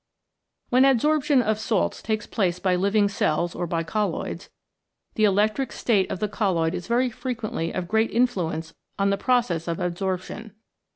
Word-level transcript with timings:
When 0.69 0.81
adsorption 0.83 1.43
of 1.43 1.59
salts 1.59 2.01
takes 2.01 2.25
place 2.25 2.57
by 2.57 2.75
living 2.75 3.07
cells 3.07 3.53
or 3.53 3.67
by 3.67 3.83
colloids, 3.83 4.49
the 5.13 5.25
electric 5.25 5.71
state 5.71 6.09
of 6.09 6.17
the 6.19 6.27
colloid 6.27 6.73
is 6.73 6.87
very 6.87 7.11
frequently 7.11 7.71
of 7.71 7.87
great 7.87 8.09
influence 8.09 8.73
on 8.97 9.11
the 9.11 9.15
process 9.17 9.67
of 9.67 9.77
adsorption. 9.79 10.53